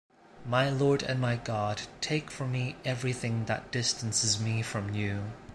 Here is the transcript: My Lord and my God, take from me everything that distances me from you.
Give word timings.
My 0.47 0.67
Lord 0.67 1.03
and 1.03 1.21
my 1.21 1.35
God, 1.35 1.83
take 2.01 2.31
from 2.31 2.51
me 2.51 2.75
everything 2.83 3.45
that 3.45 3.71
distances 3.71 4.39
me 4.39 4.63
from 4.63 4.95
you. 4.95 5.25